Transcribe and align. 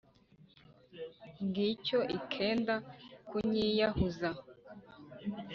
Ngicyo 1.45 1.99
ikenda 2.17 2.75
kunyiyahuza. 3.27 4.29